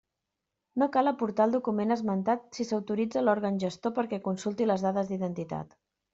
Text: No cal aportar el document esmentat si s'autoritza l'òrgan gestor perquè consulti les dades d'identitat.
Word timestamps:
No 0.83 0.85
cal 0.95 1.09
aportar 1.11 1.45
el 1.49 1.53
document 1.55 1.95
esmentat 1.97 2.47
si 2.59 2.67
s'autoritza 2.71 3.25
l'òrgan 3.27 3.61
gestor 3.67 3.95
perquè 4.01 4.21
consulti 4.31 4.71
les 4.73 4.89
dades 4.89 5.13
d'identitat. 5.15 5.81